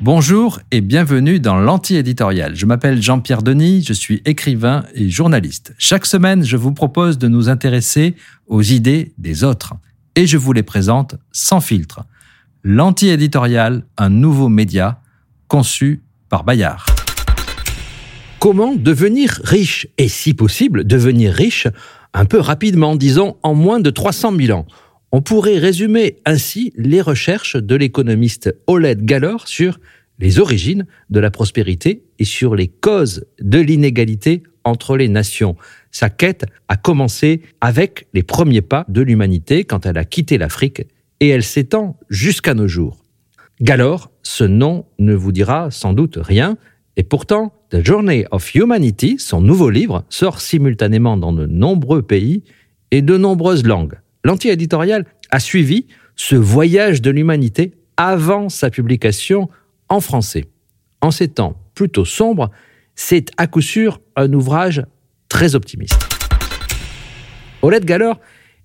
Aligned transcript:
Bonjour 0.00 0.60
et 0.70 0.80
bienvenue 0.80 1.38
dans 1.38 1.56
l'anti-éditorial. 1.56 2.56
Je 2.56 2.66
m'appelle 2.66 3.00
Jean-Pierre 3.00 3.42
Denis, 3.42 3.84
je 3.86 3.92
suis 3.92 4.20
écrivain 4.24 4.84
et 4.94 5.08
journaliste. 5.08 5.74
Chaque 5.78 6.06
semaine, 6.06 6.44
je 6.44 6.56
vous 6.56 6.72
propose 6.72 7.18
de 7.18 7.28
nous 7.28 7.48
intéresser 7.48 8.16
aux 8.46 8.62
idées 8.62 9.12
des 9.18 9.44
autres 9.44 9.74
et 10.16 10.26
je 10.26 10.36
vous 10.36 10.52
les 10.52 10.62
présente 10.62 11.14
sans 11.30 11.60
filtre. 11.60 12.04
L'anti-éditorial, 12.64 13.84
un 13.96 14.08
nouveau 14.08 14.48
média 14.48 15.00
conçu 15.48 16.02
par 16.28 16.44
Bayard. 16.44 16.86
Comment 18.38 18.74
devenir 18.74 19.40
riche 19.44 19.86
et 19.98 20.08
si 20.08 20.34
possible 20.34 20.84
devenir 20.84 21.32
riche 21.32 21.68
un 22.12 22.24
peu 22.24 22.40
rapidement, 22.40 22.96
disons 22.96 23.36
en 23.42 23.54
moins 23.54 23.78
de 23.78 23.90
300 23.90 24.32
000 24.36 24.58
ans? 24.58 24.66
On 25.12 25.20
pourrait 25.20 25.58
résumer 25.58 26.16
ainsi 26.24 26.72
les 26.74 27.02
recherches 27.02 27.56
de 27.56 27.76
l'économiste 27.76 28.56
Oled 28.66 29.04
Gallor 29.04 29.46
sur 29.46 29.78
les 30.18 30.38
origines 30.38 30.86
de 31.10 31.20
la 31.20 31.30
prospérité 31.30 32.02
et 32.18 32.24
sur 32.24 32.56
les 32.56 32.68
causes 32.68 33.26
de 33.40 33.58
l'inégalité 33.58 34.42
entre 34.64 34.96
les 34.96 35.08
nations. 35.08 35.56
Sa 35.90 36.08
quête 36.08 36.46
a 36.68 36.76
commencé 36.76 37.42
avec 37.60 38.06
les 38.14 38.22
premiers 38.22 38.62
pas 38.62 38.86
de 38.88 39.02
l'humanité 39.02 39.64
quand 39.64 39.84
elle 39.84 39.98
a 39.98 40.04
quitté 40.04 40.38
l'Afrique 40.38 40.86
et 41.20 41.28
elle 41.28 41.42
s'étend 41.42 41.98
jusqu'à 42.08 42.54
nos 42.54 42.68
jours. 42.68 43.04
Gallor, 43.60 44.10
ce 44.22 44.44
nom 44.44 44.86
ne 44.98 45.14
vous 45.14 45.32
dira 45.32 45.70
sans 45.70 45.92
doute 45.92 46.18
rien, 46.20 46.56
et 46.96 47.02
pourtant 47.02 47.52
The 47.70 47.84
Journey 47.84 48.24
of 48.30 48.54
Humanity, 48.54 49.16
son 49.18 49.40
nouveau 49.40 49.70
livre, 49.70 50.04
sort 50.08 50.40
simultanément 50.40 51.16
dans 51.16 51.32
de 51.32 51.46
nombreux 51.46 52.02
pays 52.02 52.44
et 52.90 53.02
de 53.02 53.16
nombreuses 53.16 53.64
langues 53.64 54.01
l'anti-éditorial 54.24 55.06
a 55.30 55.40
suivi 55.40 55.86
ce 56.16 56.36
voyage 56.36 57.02
de 57.02 57.10
l'humanité 57.10 57.72
avant 57.96 58.48
sa 58.48 58.70
publication 58.70 59.48
en 59.88 60.00
français. 60.00 60.44
En 61.00 61.10
ces 61.10 61.28
temps 61.28 61.56
plutôt 61.74 62.04
sombres, 62.04 62.50
c'est 62.94 63.30
à 63.36 63.46
coup 63.46 63.60
sûr 63.60 64.00
un 64.16 64.32
ouvrage 64.32 64.82
très 65.28 65.54
optimiste. 65.54 65.98
Olet 67.62 67.80
Galler 67.80 68.12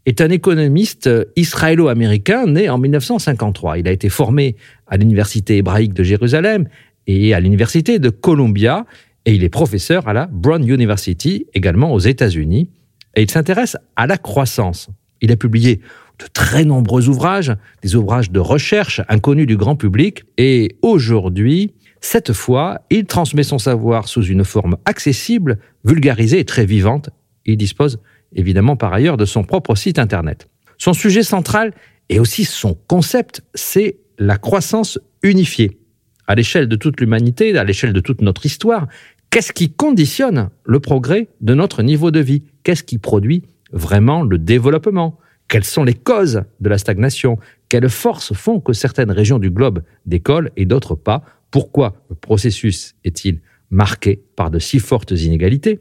est 0.05 0.21
un 0.21 0.29
économiste 0.29 1.09
israélo-américain 1.35 2.45
né 2.45 2.69
en 2.69 2.77
1953. 2.77 3.79
Il 3.79 3.87
a 3.87 3.91
été 3.91 4.09
formé 4.09 4.55
à 4.87 4.97
l'Université 4.97 5.57
hébraïque 5.57 5.93
de 5.93 6.03
Jérusalem 6.03 6.67
et 7.07 7.33
à 7.33 7.39
l'Université 7.39 7.99
de 7.99 8.09
Columbia, 8.09 8.85
et 9.25 9.33
il 9.33 9.43
est 9.43 9.49
professeur 9.49 10.07
à 10.07 10.13
la 10.13 10.27
Brown 10.27 10.65
University, 10.67 11.45
également 11.53 11.93
aux 11.93 11.99
États-Unis, 11.99 12.69
et 13.15 13.23
il 13.23 13.31
s'intéresse 13.31 13.77
à 13.95 14.07
la 14.07 14.17
croissance. 14.17 14.89
Il 15.21 15.31
a 15.31 15.35
publié 15.35 15.81
de 16.19 16.25
très 16.33 16.65
nombreux 16.65 17.09
ouvrages, 17.09 17.53
des 17.81 17.95
ouvrages 17.95 18.31
de 18.31 18.39
recherche 18.39 19.01
inconnus 19.07 19.47
du 19.47 19.57
grand 19.57 19.75
public, 19.75 20.23
et 20.37 20.77
aujourd'hui, 20.81 21.73
cette 22.01 22.33
fois, 22.33 22.81
il 22.89 23.05
transmet 23.05 23.43
son 23.43 23.59
savoir 23.59 24.07
sous 24.07 24.23
une 24.23 24.43
forme 24.43 24.77
accessible, 24.85 25.59
vulgarisée 25.83 26.39
et 26.39 26.45
très 26.45 26.65
vivante. 26.65 27.09
Il 27.45 27.57
dispose 27.57 27.99
évidemment 28.35 28.75
par 28.75 28.93
ailleurs 28.93 29.17
de 29.17 29.25
son 29.25 29.43
propre 29.43 29.75
site 29.75 29.99
internet. 29.99 30.47
Son 30.77 30.93
sujet 30.93 31.23
central 31.23 31.73
et 32.09 32.19
aussi 32.19 32.45
son 32.45 32.75
concept, 32.87 33.41
c'est 33.53 33.97
la 34.17 34.37
croissance 34.37 34.99
unifiée. 35.23 35.79
À 36.27 36.35
l'échelle 36.35 36.67
de 36.67 36.75
toute 36.75 36.99
l'humanité, 36.99 37.57
à 37.57 37.63
l'échelle 37.63 37.93
de 37.93 37.99
toute 37.99 38.21
notre 38.21 38.45
histoire, 38.45 38.87
qu'est-ce 39.29 39.53
qui 39.53 39.71
conditionne 39.71 40.49
le 40.65 40.79
progrès 40.79 41.29
de 41.41 41.53
notre 41.53 41.83
niveau 41.83 42.11
de 42.11 42.19
vie? 42.19 42.43
Qu'est-ce 42.63 42.83
qui 42.83 42.97
produit 42.97 43.43
vraiment 43.71 44.23
le 44.23 44.37
développement. 44.37 45.17
Quelles 45.47 45.63
sont 45.63 45.83
les 45.83 45.93
causes 45.93 46.43
de 46.59 46.69
la 46.69 46.77
stagnation? 46.77 47.37
Quelles 47.69 47.89
forces 47.89 48.33
font 48.33 48.59
que 48.59 48.73
certaines 48.73 49.11
régions 49.11 49.39
du 49.39 49.49
globe 49.49 49.83
décollent 50.05 50.51
et 50.57 50.65
d'autres 50.65 50.95
pas? 50.95 51.23
Pourquoi 51.51 51.95
le 52.09 52.15
processus 52.15 52.95
est-il 53.03 53.39
marqué 53.69 54.21
par 54.35 54.51
de 54.51 54.59
si 54.59 54.79
fortes 54.79 55.11
inégalités 55.11 55.79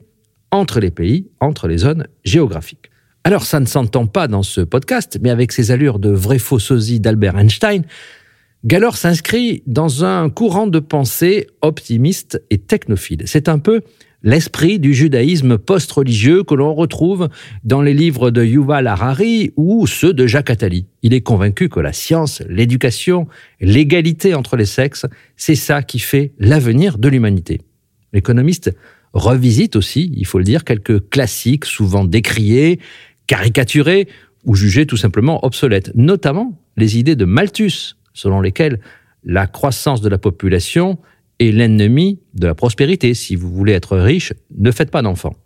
entre 0.50 0.80
les 0.80 0.91
pays, 0.91 1.28
entre 1.41 1.69
les 1.69 1.78
zones 1.78 2.06
géographiques? 2.25 2.91
Alors 3.25 3.42
ça 3.42 3.58
ne 3.58 3.66
s'entend 3.66 4.06
pas 4.06 4.28
dans 4.28 4.44
ce 4.44 4.60
podcast, 4.60 5.19
mais 5.20 5.30
avec 5.30 5.50
ces 5.50 5.72
allures 5.72 5.98
de 5.98 6.10
vrai 6.10 6.38
faux 6.38 6.60
sosie 6.60 7.00
d'Albert 7.00 7.36
Einstein, 7.36 7.82
Gallor 8.64 8.96
s'inscrit 8.96 9.62
dans 9.66 10.04
un 10.04 10.30
courant 10.30 10.66
de 10.66 10.78
pensée 10.78 11.46
optimiste 11.62 12.42
et 12.50 12.58
technophile. 12.58 13.22
C'est 13.26 13.48
un 13.48 13.58
peu 13.58 13.82
l'esprit 14.22 14.78
du 14.78 14.94
judaïsme 14.94 15.59
post-religieux 15.59 16.43
que 16.43 16.54
l'on 16.54 16.75
retrouve 16.75 17.28
dans 17.65 17.82
les 17.82 17.94
livres 17.94 18.31
de 18.31 18.44
Yuval 18.44 18.87
Harari 18.87 19.53
ou 19.56 19.87
ceux 19.87 20.12
de 20.12 20.27
Jacques 20.27 20.50
Attali. 20.50 20.87
Il 21.03 21.15
est 21.15 21.21
convaincu 21.21 21.69
que 21.69 21.81
la 21.81 21.93
science, 21.93 22.43
l'éducation, 22.49 23.28
l'égalité 23.60 24.34
entre 24.34 24.56
les 24.56 24.65
sexes, 24.65 25.06
c'est 25.37 25.55
ça 25.55 25.82
qui 25.82 25.99
fait 25.99 26.32
l'avenir 26.38 26.99
de 26.99 27.09
l'humanité. 27.09 27.60
L'économiste 28.12 28.75
revisite 29.12 29.76
aussi, 29.76 30.12
il 30.16 30.26
faut 30.26 30.38
le 30.38 30.44
dire, 30.44 30.65
quelques 30.65 31.09
classiques 31.09 31.65
souvent 31.65 32.05
décriés, 32.05 32.81
caricaturés 33.26 34.09
ou 34.44 34.55
jugés 34.55 34.87
tout 34.87 34.97
simplement 34.97 35.44
obsolètes, 35.44 35.93
notamment 35.94 36.60
les 36.76 36.99
idées 36.99 37.16
de 37.16 37.25
Malthus, 37.25 37.97
selon 38.15 38.41
lesquelles 38.41 38.81
la 39.25 39.47
croissance 39.47 40.00
de 40.00 40.09
la 40.09 40.19
population 40.19 40.99
est 41.38 41.50
l'ennemi 41.50 42.20
de 42.34 42.47
la 42.47 42.54
prospérité. 42.54 43.14
Si 43.14 43.36
vous 43.36 43.50
voulez 43.50 43.72
être 43.72 43.97
riche, 43.97 44.32
ne 44.56 44.70
faites 44.70 44.91
pas 44.91 45.02
d'enfants. 45.02 45.36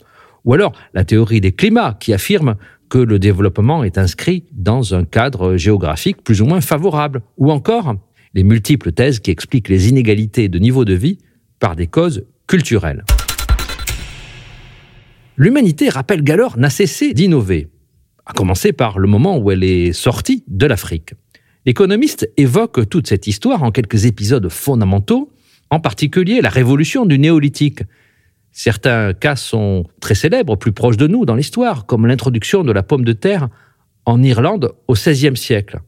Ou 0.44 0.54
alors 0.54 0.72
la 0.94 1.04
théorie 1.04 1.40
des 1.40 1.52
climats 1.52 1.96
qui 1.98 2.12
affirme 2.12 2.56
que 2.88 2.98
le 2.98 3.18
développement 3.18 3.84
est 3.84 3.98
inscrit 3.98 4.44
dans 4.52 4.94
un 4.94 5.04
cadre 5.04 5.56
géographique 5.56 6.22
plus 6.22 6.42
ou 6.42 6.46
moins 6.46 6.60
favorable. 6.60 7.22
Ou 7.38 7.50
encore 7.50 7.94
les 8.34 8.42
multiples 8.42 8.92
thèses 8.92 9.20
qui 9.20 9.30
expliquent 9.30 9.68
les 9.68 9.88
inégalités 9.88 10.48
de 10.48 10.58
niveau 10.58 10.84
de 10.84 10.94
vie 10.94 11.18
par 11.58 11.76
des 11.76 11.86
causes 11.86 12.24
culturelles. 12.46 13.04
L'humanité, 15.36 15.88
rappelle 15.88 16.22
Gallor, 16.22 16.58
n'a 16.58 16.70
cessé 16.70 17.14
d'innover, 17.14 17.68
à 18.26 18.32
commencer 18.32 18.72
par 18.72 18.98
le 18.98 19.08
moment 19.08 19.38
où 19.38 19.50
elle 19.50 19.64
est 19.64 19.92
sortie 19.92 20.44
de 20.48 20.66
l'Afrique. 20.66 21.14
L'économiste 21.66 22.30
évoque 22.36 22.88
toute 22.88 23.06
cette 23.06 23.26
histoire 23.26 23.62
en 23.62 23.70
quelques 23.70 24.04
épisodes 24.04 24.48
fondamentaux 24.48 25.32
en 25.70 25.80
particulier 25.80 26.40
la 26.40 26.48
révolution 26.48 27.06
du 27.06 27.18
néolithique. 27.18 27.82
Certains 28.52 29.14
cas 29.14 29.36
sont 29.36 29.86
très 30.00 30.14
célèbres, 30.14 30.56
plus 30.56 30.72
proches 30.72 30.96
de 30.96 31.06
nous 31.06 31.24
dans 31.24 31.36
l'histoire, 31.36 31.86
comme 31.86 32.06
l'introduction 32.06 32.64
de 32.64 32.72
la 32.72 32.82
pomme 32.82 33.04
de 33.04 33.12
terre 33.12 33.48
en 34.04 34.22
Irlande 34.22 34.74
au 34.88 34.94
XVIe 34.94 35.36
siècle. 35.36 35.80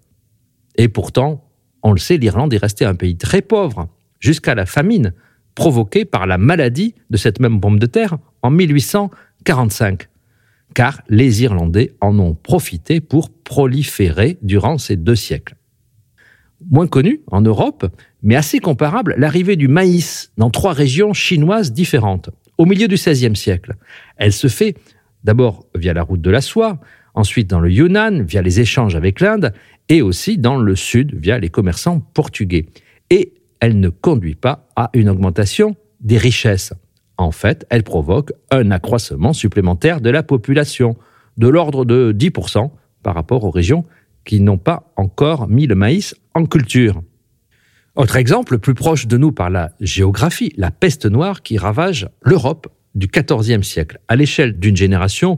Et 0.77 0.89
pourtant, 0.89 1.51
on 1.83 1.93
le 1.93 1.99
sait, 1.99 2.17
l'Irlande 2.17 2.55
est 2.55 2.59
restée 2.59 2.85
un 2.85 2.95
pays 2.95 3.17
très 3.17 3.43
pauvre, 3.43 3.89
jusqu'à 4.21 4.55
la 4.55 4.67
famine 4.67 5.13
provoquée 5.57 6.05
par 6.05 6.27
la 6.27 6.39
maladie 6.39 6.95
de 7.11 7.17
cette 7.17 7.41
même 7.41 7.61
pomme 7.61 7.81
de 7.81 7.87
terre 7.87 8.17
en 8.43 8.51
1845, 8.51 10.09
car 10.75 11.03
les 11.09 11.43
Irlandais 11.43 11.93
en 12.01 12.19
ont 12.21 12.35
profité 12.35 13.01
pour 13.01 13.31
proliférer 13.31 14.39
durant 14.41 14.79
ces 14.79 14.97
deux 14.97 15.17
siècles 15.17 15.57
moins 16.71 16.87
connu 16.87 17.23
en 17.31 17.41
Europe, 17.41 17.87
mais 18.23 18.37
assez 18.37 18.59
comparable, 18.59 19.15
l'arrivée 19.19 19.57
du 19.57 19.69
maïs 19.69 20.33
dans 20.37 20.51
trois 20.51 20.73
régions 20.73 21.13
chinoises 21.13 21.73
différentes, 21.73 22.31
au 22.59 22.67
milieu 22.67 22.89
du 22.89 22.95
XVIe 22.95 23.37
siècle. 23.37 23.75
Elle 24.17 24.33
se 24.33 24.49
fait 24.49 24.77
d'abord 25.25 25.67
via 25.75 25.93
la 25.93 26.03
route 26.03 26.21
de 26.21 26.31
la 26.31 26.41
soie, 26.41 26.79
ensuite 27.15 27.49
dans 27.49 27.61
le 27.61 27.71
Yunnan, 27.71 28.23
via 28.23 28.43
les 28.43 28.61
échanges 28.61 28.97
avec 28.97 29.21
l'Inde, 29.21 29.53
et 29.89 30.03
aussi 30.03 30.39
dans 30.39 30.57
le 30.57 30.77
sud, 30.77 31.15
via 31.15 31.39
les 31.39 31.49
commerçants 31.49 32.01
portugais. 32.01 32.67
Et 33.11 33.35
elle 33.61 33.79
ne 33.79 33.89
conduit 33.89 34.35
pas 34.35 34.69
à 34.77 34.91
une 34.95 35.09
augmentation 35.09 35.77
des 36.01 36.19
richesses. 36.19 36.73
En 37.19 37.31
fait, 37.31 37.67
elle 37.71 37.83
provoque 37.83 38.33
un 38.51 38.71
accroissement 38.71 39.33
supplémentaire 39.33 40.01
de 40.01 40.11
la 40.11 40.23
population, 40.23 40.97
de 41.37 41.49
l'ordre 41.49 41.85
de 41.85 42.13
10% 42.17 42.71
par 43.03 43.15
rapport 43.15 43.45
aux 43.45 43.51
régions 43.51 43.85
qui 44.25 44.41
n'ont 44.41 44.59
pas 44.59 44.93
encore 44.97 45.49
mis 45.49 45.67
le 45.67 45.75
maïs 45.75 46.15
en 46.35 46.47
culture. 46.47 47.03
Autre 47.95 48.17
exemple, 48.17 48.59
plus 48.59 48.73
proche 48.73 49.07
de 49.07 49.19
nous 49.19 49.33
par 49.33 49.51
la 49.51 49.73
géographie, 49.79 50.55
la 50.57 50.71
peste 50.71 51.05
noire 51.05 51.43
qui 51.43 51.59
ravage 51.59 52.09
l'Europe 52.23 52.69
du 52.95 53.07
XIVe 53.07 53.63
siècle. 53.63 54.01
À 54.09 54.17
l'échelle 54.17 54.59
d'une 54.59 54.77
génération 54.77 55.37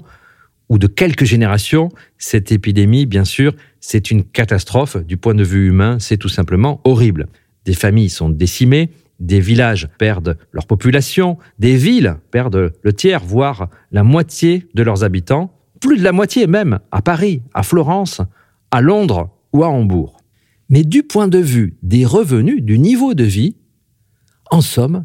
ou 0.69 0.79
de 0.79 0.87
quelques 0.87 1.25
générations, 1.25 1.89
cette 2.17 2.53
épidémie, 2.53 3.07
bien 3.07 3.25
sûr, 3.25 3.55
c'est 3.81 4.13
une 4.13 4.23
catastrophe 4.23 4.97
du 4.97 5.17
point 5.17 5.35
de 5.35 5.43
vue 5.43 5.67
humain, 5.67 5.99
c'est 5.99 6.17
tout 6.17 6.29
simplement 6.29 6.81
horrible. 6.85 7.27
Des 7.65 7.75
familles 7.75 8.09
sont 8.09 8.29
décimées, 8.29 8.91
des 9.19 9.41
villages 9.41 9.89
perdent 9.99 10.39
leur 10.53 10.69
population, 10.69 11.39
des 11.59 11.77
villes 11.77 12.19
perdent 12.31 12.73
le 12.83 12.93
tiers, 12.93 13.25
voire 13.25 13.69
la 13.91 14.05
moitié 14.05 14.69
de 14.75 14.85
leurs 14.85 15.03
habitants, 15.03 15.53
plus 15.81 15.99
de 15.99 16.05
la 16.05 16.13
moitié 16.13 16.47
même 16.47 16.79
à 16.93 17.03
Paris, 17.03 17.43
à 17.53 17.65
Florence, 17.65 18.21
à 18.71 18.81
Londres 18.81 19.31
ou 19.53 19.65
à 19.65 19.69
Hambourg. 19.69 20.24
Mais 20.69 20.83
du 20.83 21.03
point 21.03 21.29
de 21.29 21.39
vue 21.39 21.77
des 21.83 22.05
revenus, 22.05 22.63
du 22.63 22.79
niveau 22.79 23.15
de 23.15 23.25
vie, 23.25 23.57
en 24.51 24.61
somme, 24.61 25.05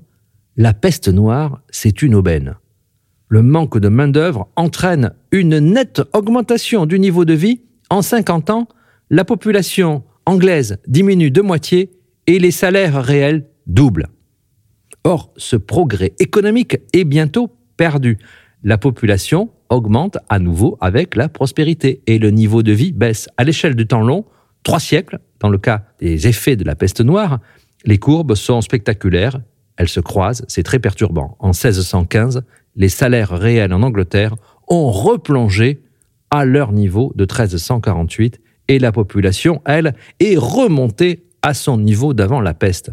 la 0.58 0.74
peste 0.74 1.10
noire, 1.10 1.62
c'est 1.70 2.02
une 2.02 2.16
aubaine. 2.16 2.56
Le 3.28 3.44
manque 3.44 3.78
de 3.78 3.90
main-d'œuvre 3.90 4.50
entraîne 4.56 5.14
une 5.32 5.60
nette 5.60 6.02
augmentation 6.14 6.86
du 6.86 7.00
niveau 7.00 7.26
de 7.26 7.34
vie 7.34 7.62
en 7.90 8.02
50 8.02 8.50
ans 8.50 8.68
la 9.10 9.26
population 9.26 10.04
anglaise 10.26 10.78
diminue 10.88 11.32
de 11.32 11.42
moitié 11.42 11.92
et 12.28 12.40
les 12.40 12.52
salaires 12.52 13.04
réels 13.04 13.48
doublent. 13.68 14.08
Or, 15.04 15.32
ce 15.38 15.56
progrès 15.56 16.14
économique 16.20 16.78
est 16.94 17.06
bientôt 17.06 17.50
perdu. 17.78 18.18
La 18.64 18.78
population 18.78 19.50
augmente 19.70 20.18
à 20.28 20.40
nouveau 20.40 20.78
avec 20.82 21.16
la 21.16 21.30
prospérité 21.30 22.02
et 22.08 22.20
le 22.20 22.32
niveau 22.32 22.64
de 22.64 22.72
vie 22.72 22.92
baisse. 22.92 23.30
À 23.38 23.44
l'échelle 23.44 23.76
du 23.76 23.88
temps 23.88 24.02
long, 24.02 24.26
trois 24.64 24.80
siècles, 24.80 25.20
dans 25.40 25.50
le 25.50 25.58
cas 25.58 25.84
des 26.00 26.28
effets 26.28 26.56
de 26.56 26.64
la 26.64 26.76
peste 26.76 27.02
noire, 27.02 27.40
les 27.86 27.98
courbes 27.98 28.36
sont 28.36 28.62
spectaculaires, 28.62 29.40
elles 29.78 29.90
se 29.90 30.00
croisent, 30.00 30.44
c'est 30.48 30.64
très 30.64 30.80
perturbant. 30.80 31.38
En 31.40 31.50
1615, 31.50 32.44
les 32.76 32.90
salaires 32.90 33.32
réels 33.32 33.74
en 33.74 33.82
Angleterre 33.82 34.36
ont 34.68 34.92
replongé 34.92 35.82
à 36.32 36.46
leur 36.46 36.72
niveau 36.72 37.12
de 37.16 37.24
1348 37.24 38.40
et 38.68 38.80
la 38.80 38.92
population, 38.92 39.62
elle, 39.66 39.96
est 40.20 40.38
remontée 40.38 41.26
à 41.42 41.54
son 41.54 41.78
niveau 41.78 42.14
d'avant 42.14 42.42
la 42.42 42.54
peste. 42.54 42.92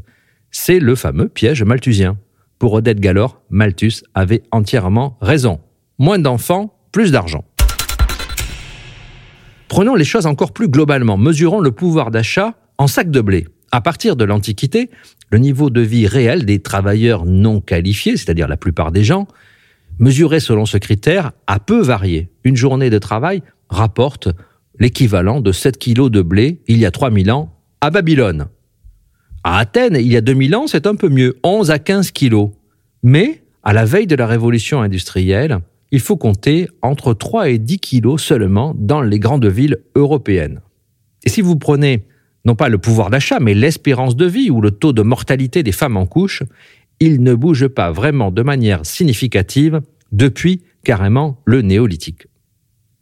C'est 0.50 0.78
le 0.78 0.94
fameux 0.94 1.28
piège 1.28 1.62
malthusien. 1.62 2.16
Pour 2.58 2.72
Odette 2.72 3.00
Gallor, 3.00 3.42
Malthus 3.50 4.02
avait 4.14 4.42
entièrement 4.52 5.18
raison. 5.20 5.60
Moins 5.98 6.18
d'enfants, 6.18 6.78
plus 6.92 7.12
d'argent. 7.12 7.44
Prenons 9.68 9.94
les 9.94 10.04
choses 10.04 10.26
encore 10.26 10.52
plus 10.52 10.68
globalement. 10.68 11.16
Mesurons 11.16 11.60
le 11.60 11.72
pouvoir 11.72 12.10
d'achat 12.10 12.54
en 12.78 12.86
sac 12.86 13.10
de 13.10 13.20
blé. 13.20 13.46
À 13.72 13.80
partir 13.80 14.16
de 14.16 14.24
l'Antiquité, 14.24 14.90
le 15.30 15.38
niveau 15.38 15.70
de 15.70 15.80
vie 15.80 16.06
réel 16.06 16.44
des 16.44 16.60
travailleurs 16.60 17.24
non 17.24 17.60
qualifiés, 17.60 18.16
c'est-à-dire 18.16 18.48
la 18.48 18.56
plupart 18.56 18.92
des 18.92 19.02
gens, 19.02 19.26
mesuré 19.98 20.40
selon 20.40 20.66
ce 20.66 20.78
critère, 20.78 21.32
a 21.46 21.58
peu 21.58 21.80
varié. 21.80 22.30
Une 22.44 22.56
journée 22.56 22.90
de 22.90 22.98
travail 22.98 23.42
rapporte 23.68 24.28
l'équivalent 24.78 25.40
de 25.40 25.52
7 25.52 25.78
kilos 25.78 26.10
de 26.10 26.22
blé 26.22 26.60
il 26.68 26.78
y 26.78 26.86
a 26.86 26.90
3000 26.90 27.30
ans 27.32 27.52
à 27.80 27.90
Babylone. 27.90 28.46
À 29.42 29.58
Athènes, 29.58 29.96
il 29.96 30.08
y 30.08 30.16
a 30.16 30.20
2000 30.20 30.56
ans, 30.56 30.66
c'est 30.66 30.86
un 30.86 30.94
peu 30.94 31.08
mieux, 31.08 31.38
11 31.44 31.70
à 31.70 31.78
15 31.78 32.10
kilos. 32.12 32.50
Mais, 33.02 33.42
à 33.62 33.72
la 33.72 33.84
veille 33.84 34.06
de 34.06 34.16
la 34.16 34.26
révolution 34.26 34.80
industrielle, 34.80 35.60
il 35.90 36.00
faut 36.00 36.16
compter 36.16 36.68
entre 36.82 37.14
3 37.14 37.50
et 37.50 37.58
10 37.58 37.78
kilos 37.78 38.22
seulement 38.22 38.74
dans 38.76 39.02
les 39.02 39.18
grandes 39.18 39.46
villes 39.46 39.78
européennes. 39.94 40.60
Et 41.24 41.28
si 41.28 41.40
vous 41.40 41.56
prenez 41.56 42.06
non 42.44 42.54
pas 42.54 42.68
le 42.68 42.78
pouvoir 42.78 43.10
d'achat, 43.10 43.40
mais 43.40 43.54
l'espérance 43.54 44.14
de 44.14 44.24
vie 44.24 44.50
ou 44.50 44.60
le 44.60 44.70
taux 44.70 44.92
de 44.92 45.02
mortalité 45.02 45.64
des 45.64 45.72
femmes 45.72 45.96
en 45.96 46.06
couche, 46.06 46.44
il 47.00 47.22
ne 47.22 47.34
bouge 47.34 47.66
pas 47.66 47.90
vraiment 47.90 48.30
de 48.30 48.42
manière 48.42 48.86
significative 48.86 49.80
depuis 50.12 50.62
carrément 50.84 51.40
le 51.44 51.62
néolithique. 51.62 52.28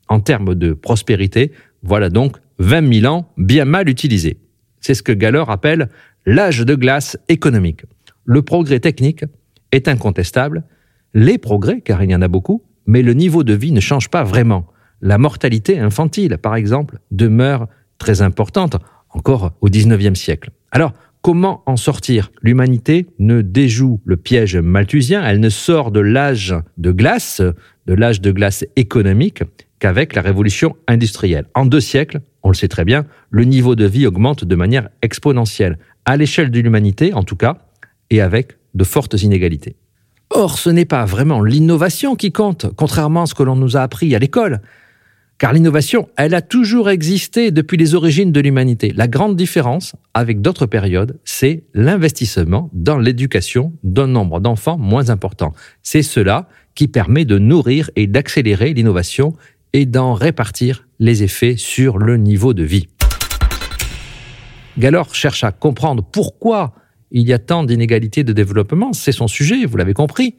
En 0.08 0.20
termes 0.20 0.54
de 0.54 0.72
prospérité, 0.72 1.52
voilà 1.82 2.08
donc 2.08 2.38
20 2.58 3.00
000 3.00 3.14
ans 3.14 3.30
bien 3.36 3.66
mal 3.66 3.88
utilisés. 3.88 4.38
C'est 4.80 4.94
ce 4.94 5.02
que 5.02 5.12
Galler 5.12 5.44
appelle 5.48 5.90
l'âge 6.24 6.60
de 6.60 6.74
glace 6.74 7.18
économique. 7.28 7.84
Le 8.24 8.42
progrès 8.42 8.80
technique 8.80 9.24
est 9.72 9.88
incontestable, 9.88 10.64
les 11.12 11.36
progrès, 11.36 11.80
car 11.82 12.02
il 12.02 12.10
y 12.10 12.14
en 12.14 12.22
a 12.22 12.28
beaucoup, 12.28 12.62
mais 12.86 13.02
le 13.02 13.14
niveau 13.14 13.44
de 13.44 13.54
vie 13.54 13.72
ne 13.72 13.80
change 13.80 14.08
pas 14.08 14.24
vraiment. 14.24 14.66
La 15.00 15.18
mortalité 15.18 15.78
infantile, 15.78 16.38
par 16.38 16.56
exemple, 16.56 16.98
demeure 17.10 17.68
très 17.98 18.22
importante 18.22 18.76
encore 19.10 19.52
au 19.60 19.68
XIXe 19.68 20.18
siècle. 20.18 20.50
Alors, 20.72 20.92
comment 21.22 21.62
en 21.66 21.76
sortir? 21.76 22.32
L'humanité 22.42 23.06
ne 23.18 23.40
déjoue 23.40 24.00
le 24.04 24.16
piège 24.16 24.56
malthusien, 24.56 25.24
elle 25.24 25.40
ne 25.40 25.48
sort 25.48 25.90
de 25.90 26.00
l'âge 26.00 26.54
de 26.76 26.90
glace, 26.90 27.40
de 27.86 27.94
l'âge 27.94 28.20
de 28.20 28.32
glace 28.32 28.64
économique, 28.76 29.42
qu'avec 29.78 30.14
la 30.14 30.22
révolution 30.22 30.76
industrielle. 30.88 31.46
En 31.54 31.66
deux 31.66 31.80
siècles, 31.80 32.20
on 32.42 32.48
le 32.48 32.54
sait 32.54 32.68
très 32.68 32.84
bien, 32.84 33.06
le 33.30 33.44
niveau 33.44 33.74
de 33.74 33.84
vie 33.84 34.06
augmente 34.06 34.44
de 34.44 34.54
manière 34.54 34.88
exponentielle, 35.02 35.78
à 36.04 36.16
l'échelle 36.16 36.50
de 36.50 36.60
l'humanité 36.60 37.14
en 37.14 37.22
tout 37.22 37.36
cas, 37.36 37.58
et 38.10 38.20
avec 38.20 38.58
de 38.74 38.84
fortes 38.84 39.22
inégalités. 39.22 39.76
Or, 40.36 40.58
ce 40.58 40.68
n'est 40.68 40.84
pas 40.84 41.04
vraiment 41.04 41.44
l'innovation 41.44 42.16
qui 42.16 42.32
compte, 42.32 42.66
contrairement 42.74 43.22
à 43.22 43.26
ce 43.26 43.36
que 43.36 43.44
l'on 43.44 43.54
nous 43.54 43.76
a 43.76 43.82
appris 43.82 44.16
à 44.16 44.18
l'école. 44.18 44.62
Car 45.38 45.52
l'innovation, 45.52 46.08
elle 46.16 46.34
a 46.34 46.42
toujours 46.42 46.90
existé 46.90 47.52
depuis 47.52 47.76
les 47.76 47.94
origines 47.94 48.32
de 48.32 48.40
l'humanité. 48.40 48.92
La 48.96 49.06
grande 49.06 49.36
différence 49.36 49.94
avec 50.12 50.40
d'autres 50.40 50.66
périodes, 50.66 51.20
c'est 51.24 51.62
l'investissement 51.72 52.68
dans 52.72 52.98
l'éducation 52.98 53.72
d'un 53.84 54.08
nombre 54.08 54.40
d'enfants 54.40 54.76
moins 54.76 55.08
important. 55.08 55.52
C'est 55.84 56.02
cela 56.02 56.48
qui 56.74 56.88
permet 56.88 57.24
de 57.24 57.38
nourrir 57.38 57.88
et 57.94 58.08
d'accélérer 58.08 58.74
l'innovation 58.74 59.34
et 59.72 59.86
d'en 59.86 60.14
répartir 60.14 60.88
les 60.98 61.22
effets 61.22 61.56
sur 61.56 61.96
le 61.96 62.16
niveau 62.16 62.54
de 62.54 62.64
vie. 62.64 62.88
Gallor 64.78 65.14
cherche 65.14 65.44
à 65.44 65.52
comprendre 65.52 66.02
pourquoi 66.02 66.74
il 67.14 67.28
y 67.28 67.32
a 67.32 67.38
tant 67.38 67.62
d'inégalités 67.62 68.24
de 68.24 68.32
développement. 68.32 68.92
C'est 68.92 69.12
son 69.12 69.28
sujet, 69.28 69.64
vous 69.64 69.76
l'avez 69.76 69.94
compris. 69.94 70.34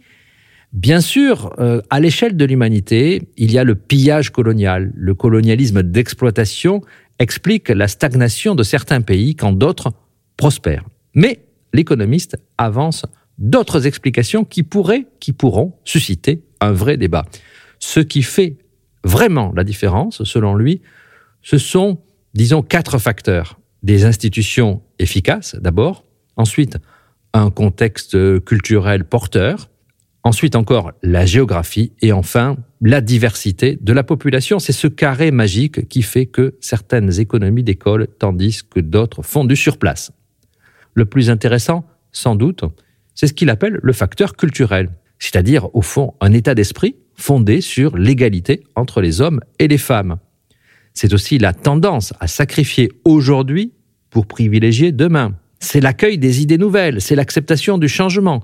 Bien 0.74 1.00
sûr, 1.00 1.56
euh, 1.57 1.81
à 1.89 2.01
l'échelle 2.01 2.36
de 2.36 2.44
l'humanité, 2.44 3.30
il 3.38 3.51
y 3.54 3.57
a 3.57 3.63
le 3.63 3.75
pillage 3.75 4.31
colonial. 4.31 4.92
Le 4.94 5.16
colonialisme 5.16 5.83
d'exploitation 5.83 6.81
explique 7.18 7.69
la 7.69 7.88
stagnation 7.88 8.56
de 8.56 8.63
certains 8.63 9.00
pays 9.00 9.36
quand 9.36 9.54
d'autres 9.54 9.94
prospèrent. 10.36 10.83
Mais 11.13 11.45
l'économiste 11.74 12.38
avance 12.57 13.06
d'autres 13.38 13.88
explications 13.88 14.44
qui 14.44 14.63
pourraient, 14.63 15.06
qui 15.22 15.31
pourront 15.31 15.77
susciter 15.86 16.44
un 16.60 16.74
vrai 16.74 16.98
débat. 16.98 17.25
Ce 17.80 18.01
qui 18.01 18.22
fait 18.22 18.57
vraiment 19.06 19.54
la 19.56 19.63
différence, 19.63 20.25
selon 20.25 20.56
lui, 20.56 20.81
ce 21.42 21.57
sont, 21.57 22.00
disons, 22.33 22.62
quatre 22.62 22.98
facteurs. 22.98 23.60
Des 23.83 24.04
institutions 24.04 24.81
efficaces, 25.00 25.56
d'abord. 25.56 26.04
Ensuite, 26.37 26.77
un 27.33 27.49
contexte 27.51 28.39
culturel 28.45 29.05
porteur. 29.05 29.69
Ensuite 30.23 30.55
encore 30.55 30.91
la 31.03 31.25
géographie 31.25 31.93
et 32.01 32.11
enfin 32.11 32.57
la 32.81 33.01
diversité 33.01 33.77
de 33.79 33.93
la 33.93 34.03
population. 34.03 34.57
C'est 34.57 34.73
ce 34.73 34.87
carré 34.87 35.29
magique 35.31 35.87
qui 35.87 36.01
fait 36.01 36.25
que 36.25 36.55
certaines 36.61 37.19
économies 37.19 37.63
décollent 37.63 38.07
tandis 38.19 38.61
que 38.67 38.79
d'autres 38.79 39.21
font 39.21 39.45
du 39.45 39.55
surplace. 39.55 40.11
Le 40.95 41.05
plus 41.05 41.29
intéressant, 41.29 41.85
sans 42.11 42.35
doute, 42.35 42.63
c'est 43.13 43.27
ce 43.27 43.33
qu'il 43.33 43.49
appelle 43.49 43.79
le 43.83 43.93
facteur 43.93 44.35
culturel, 44.35 44.89
c'est-à-dire 45.19 45.73
au 45.75 45.81
fond 45.81 46.15
un 46.21 46.31
état 46.31 46.55
d'esprit 46.55 46.95
fondé 47.15 47.61
sur 47.61 47.97
l'égalité 47.97 48.63
entre 48.75 49.01
les 49.01 49.21
hommes 49.21 49.41
et 49.59 49.67
les 49.67 49.77
femmes. 49.77 50.17
C'est 50.93 51.13
aussi 51.13 51.38
la 51.38 51.53
tendance 51.53 52.13
à 52.19 52.27
sacrifier 52.27 52.89
aujourd'hui 53.03 53.73
pour 54.09 54.25
privilégier 54.25 54.91
demain. 54.91 55.36
C'est 55.65 55.81
l'accueil 55.81 56.19
des 56.19 56.43
idées 56.43 56.60
nouvelles, 56.60 57.01
c'est 57.01 57.15
l'acceptation 57.15 57.79
du 57.79 57.88
changement, 57.88 58.43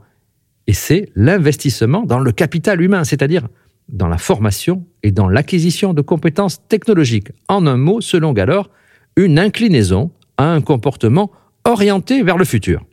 et 0.66 0.74
c'est 0.74 1.12
l'investissement 1.16 2.02
dans 2.02 2.18
le 2.18 2.32
capital 2.32 2.82
humain, 2.82 3.04
c'est-à-dire 3.04 3.48
dans 3.90 4.08
la 4.08 4.18
formation 4.18 4.88
et 5.04 5.12
dans 5.12 5.30
l'acquisition 5.30 5.94
de 5.94 6.02
compétences 6.02 6.68
technologiques. 6.68 7.32
En 7.48 7.68
un 7.68 7.78
mot, 7.78 8.02
selon 8.02 8.34
Gallor, 8.34 8.72
une 9.16 9.38
inclinaison 9.38 10.10
à 10.38 10.46
un 10.46 10.62
comportement 10.62 11.32
orienté 11.64 12.24
vers 12.24 12.40
le 12.40 12.44
futur. 12.44 12.84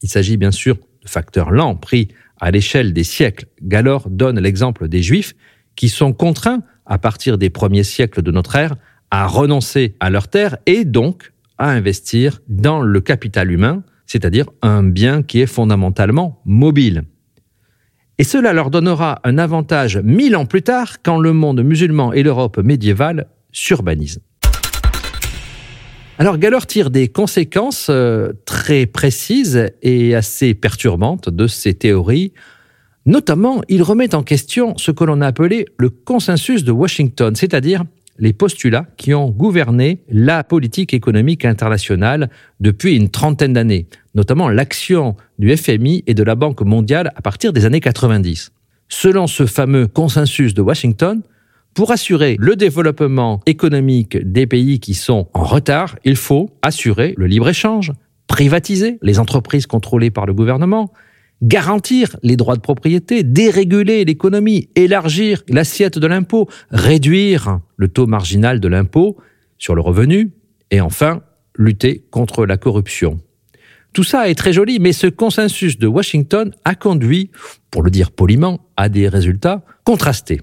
Il 0.00 0.08
s'agit 0.08 0.38
bien 0.38 0.50
sûr 0.50 0.76
de 0.76 1.08
facteurs 1.08 1.50
lents 1.50 1.76
pris 1.76 2.08
à 2.40 2.50
l'échelle 2.50 2.94
des 2.94 3.04
siècles. 3.04 3.44
Gallor 3.62 4.08
donne 4.08 4.40
l'exemple 4.40 4.88
des 4.88 5.02
Juifs 5.02 5.34
qui 5.76 5.90
sont 5.90 6.14
contraints, 6.14 6.62
à 6.86 6.96
partir 6.96 7.36
des 7.36 7.50
premiers 7.50 7.84
siècles 7.84 8.22
de 8.22 8.30
notre 8.30 8.56
ère, 8.56 8.76
à 9.10 9.26
renoncer 9.26 9.96
à 10.00 10.08
leur 10.08 10.28
terre 10.28 10.56
et 10.64 10.86
donc 10.86 11.30
à 11.58 11.70
investir 11.70 12.40
dans 12.48 12.80
le 12.80 13.00
capital 13.00 13.50
humain, 13.50 13.82
c'est-à-dire 14.06 14.46
un 14.62 14.82
bien 14.82 15.22
qui 15.22 15.40
est 15.40 15.46
fondamentalement 15.46 16.40
mobile. 16.44 17.04
Et 18.18 18.24
cela 18.24 18.52
leur 18.52 18.70
donnera 18.70 19.20
un 19.22 19.38
avantage 19.38 19.98
mille 19.98 20.34
ans 20.34 20.46
plus 20.46 20.62
tard 20.62 21.02
quand 21.02 21.18
le 21.18 21.32
monde 21.32 21.62
musulman 21.62 22.12
et 22.12 22.22
l'Europe 22.22 22.58
médiévale 22.58 23.26
s'urbanisent. 23.52 24.20
Alors 26.18 26.36
Galler 26.36 26.66
tire 26.66 26.90
des 26.90 27.06
conséquences 27.06 27.86
euh, 27.90 28.32
très 28.44 28.86
précises 28.86 29.70
et 29.82 30.16
assez 30.16 30.54
perturbantes 30.54 31.28
de 31.28 31.46
ces 31.46 31.74
théories. 31.74 32.32
Notamment, 33.06 33.62
il 33.68 33.84
remet 33.84 34.16
en 34.16 34.24
question 34.24 34.76
ce 34.78 34.90
que 34.90 35.04
l'on 35.04 35.20
a 35.20 35.28
appelé 35.28 35.66
le 35.78 35.90
consensus 35.90 36.64
de 36.64 36.72
Washington, 36.72 37.36
c'est-à-dire 37.36 37.84
les 38.18 38.32
postulats 38.32 38.86
qui 38.96 39.14
ont 39.14 39.30
gouverné 39.30 40.00
la 40.10 40.44
politique 40.44 40.92
économique 40.92 41.44
internationale 41.44 42.30
depuis 42.60 42.96
une 42.96 43.08
trentaine 43.08 43.52
d'années, 43.52 43.86
notamment 44.14 44.48
l'action 44.48 45.16
du 45.38 45.56
FMI 45.56 46.04
et 46.06 46.14
de 46.14 46.22
la 46.22 46.34
Banque 46.34 46.62
mondiale 46.62 47.12
à 47.16 47.22
partir 47.22 47.52
des 47.52 47.64
années 47.64 47.80
90. 47.80 48.52
Selon 48.88 49.26
ce 49.26 49.46
fameux 49.46 49.86
consensus 49.86 50.54
de 50.54 50.62
Washington, 50.62 51.22
pour 51.74 51.92
assurer 51.92 52.36
le 52.40 52.56
développement 52.56 53.40
économique 53.46 54.16
des 54.16 54.46
pays 54.46 54.80
qui 54.80 54.94
sont 54.94 55.28
en 55.34 55.44
retard, 55.44 55.96
il 56.04 56.16
faut 56.16 56.50
assurer 56.62 57.14
le 57.16 57.26
libre-échange, 57.26 57.92
privatiser 58.26 58.98
les 59.02 59.18
entreprises 59.18 59.66
contrôlées 59.66 60.10
par 60.10 60.26
le 60.26 60.34
gouvernement, 60.34 60.92
garantir 61.42 62.16
les 62.22 62.36
droits 62.36 62.56
de 62.56 62.60
propriété, 62.60 63.22
déréguler 63.22 64.04
l'économie, 64.04 64.68
élargir 64.74 65.42
l'assiette 65.48 65.98
de 65.98 66.06
l'impôt, 66.06 66.48
réduire 66.70 67.60
le 67.76 67.88
taux 67.88 68.06
marginal 68.06 68.60
de 68.60 68.68
l'impôt, 68.68 69.16
sur 69.58 69.74
le 69.74 69.80
revenu, 69.80 70.32
et 70.70 70.80
enfin, 70.80 71.22
lutter 71.56 72.04
contre 72.10 72.46
la 72.46 72.56
corruption. 72.56 73.20
Tout 73.92 74.04
ça 74.04 74.28
est 74.28 74.34
très 74.34 74.52
joli, 74.52 74.78
mais 74.78 74.92
ce 74.92 75.06
consensus 75.06 75.78
de 75.78 75.86
Washington 75.86 76.54
a 76.64 76.74
conduit, 76.74 77.30
pour 77.70 77.82
le 77.82 77.90
dire 77.90 78.10
poliment, 78.12 78.60
à 78.76 78.88
des 78.88 79.08
résultats 79.08 79.64
contrastés. 79.84 80.40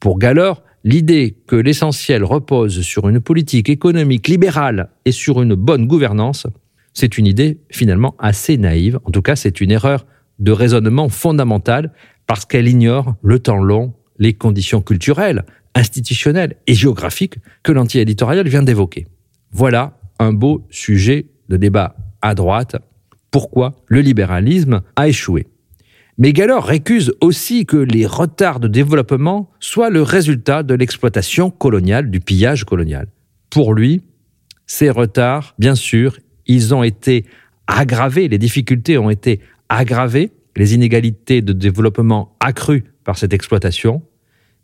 Pour 0.00 0.18
Galler, 0.18 0.52
l'idée 0.84 1.36
que 1.46 1.56
l'essentiel 1.56 2.24
repose 2.24 2.80
sur 2.82 3.08
une 3.08 3.20
politique 3.20 3.68
économique 3.68 4.28
libérale 4.28 4.90
et 5.04 5.12
sur 5.12 5.42
une 5.42 5.54
bonne 5.54 5.86
gouvernance, 5.86 6.46
c'est 6.94 7.18
une 7.18 7.26
idée 7.26 7.58
finalement 7.70 8.14
assez 8.18 8.56
naïve. 8.56 8.98
En 9.04 9.10
tout 9.10 9.22
cas, 9.22 9.36
c'est 9.36 9.60
une 9.60 9.70
erreur 9.70 10.06
de 10.38 10.52
raisonnement 10.52 11.08
fondamentale 11.08 11.92
parce 12.26 12.44
qu'elle 12.44 12.68
ignore 12.68 13.16
le 13.22 13.38
temps 13.38 13.58
long, 13.58 13.94
les 14.18 14.34
conditions 14.34 14.82
culturelles, 14.82 15.44
institutionnelles 15.74 16.56
et 16.66 16.74
géographiques 16.74 17.38
que 17.62 17.72
l'anti-éditorial 17.72 18.48
vient 18.48 18.62
d'évoquer. 18.62 19.06
Voilà 19.52 19.98
un 20.18 20.32
beau 20.32 20.66
sujet 20.70 21.26
de 21.48 21.56
débat 21.56 21.96
à 22.22 22.34
droite. 22.34 22.76
Pourquoi 23.30 23.76
le 23.86 24.00
libéralisme 24.00 24.82
a 24.96 25.08
échoué? 25.08 25.46
Mais 26.18 26.32
Galler 26.32 26.58
récuse 26.60 27.12
aussi 27.20 27.64
que 27.64 27.76
les 27.76 28.04
retards 28.04 28.58
de 28.58 28.66
développement 28.66 29.50
soient 29.60 29.90
le 29.90 30.02
résultat 30.02 30.64
de 30.64 30.74
l'exploitation 30.74 31.50
coloniale, 31.50 32.10
du 32.10 32.18
pillage 32.18 32.64
colonial. 32.64 33.06
Pour 33.50 33.72
lui, 33.72 34.02
ces 34.66 34.90
retards, 34.90 35.54
bien 35.58 35.76
sûr, 35.76 36.18
ils 36.46 36.74
ont 36.74 36.82
été 36.82 37.24
aggravés, 37.68 38.26
les 38.26 38.38
difficultés 38.38 38.98
ont 38.98 39.10
été 39.10 39.40
aggravées, 39.68 40.32
les 40.56 40.74
inégalités 40.74 41.42
de 41.42 41.52
développement 41.52 42.36
accrues 42.40 42.84
par 43.04 43.18
cette 43.18 43.32
exploitation, 43.32 44.02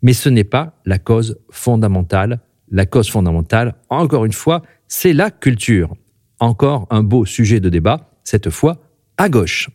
mais 0.03 0.13
ce 0.13 0.29
n'est 0.29 0.45
pas 0.45 0.81
la 0.85 0.99
cause 0.99 1.39
fondamentale. 1.51 2.41
La 2.71 2.87
cause 2.87 3.09
fondamentale, 3.09 3.75
encore 3.91 4.25
une 4.25 4.33
fois, 4.33 4.63
c'est 4.89 5.13
la 5.13 5.31
culture. 5.31 5.95
Encore 6.41 6.87
un 6.91 7.03
beau 7.03 7.25
sujet 7.25 7.61
de 7.61 7.69
débat, 7.69 8.11
cette 8.25 8.51
fois 8.51 8.79
à 9.17 9.29
gauche. 9.29 9.71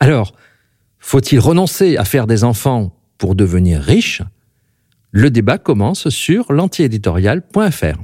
Alors, 0.00 0.34
faut-il 0.98 1.38
renoncer 1.38 1.96
à 1.96 2.04
faire 2.04 2.26
des 2.26 2.44
enfants 2.44 2.96
pour 3.18 3.34
devenir 3.34 3.80
riche 3.80 4.22
Le 5.10 5.30
débat 5.30 5.58
commence 5.58 6.08
sur 6.08 6.52
l'antiéditorial.fr. 6.52 7.98